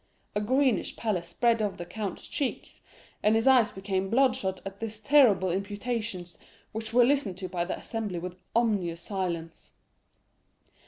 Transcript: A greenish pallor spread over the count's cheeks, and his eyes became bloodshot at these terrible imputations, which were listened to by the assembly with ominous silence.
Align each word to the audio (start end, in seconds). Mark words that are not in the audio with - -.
A 0.35 0.41
greenish 0.41 0.95
pallor 0.95 1.21
spread 1.21 1.61
over 1.61 1.77
the 1.77 1.85
count's 1.85 2.27
cheeks, 2.27 2.81
and 3.21 3.35
his 3.35 3.45
eyes 3.45 3.69
became 3.69 4.09
bloodshot 4.09 4.59
at 4.65 4.79
these 4.79 4.99
terrible 4.99 5.51
imputations, 5.51 6.39
which 6.71 6.91
were 6.91 7.05
listened 7.05 7.37
to 7.37 7.47
by 7.47 7.65
the 7.65 7.77
assembly 7.77 8.17
with 8.17 8.39
ominous 8.55 8.99
silence. 9.01 9.73